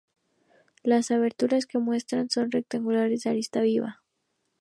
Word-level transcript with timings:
Las 0.81 1.11
aberturas 1.11 1.67
que 1.67 1.77
muestra 1.77 2.25
son 2.27 2.49
rectangulares 2.49 3.21
de 3.21 3.29
arista 3.29 3.61
viva. 3.61 4.01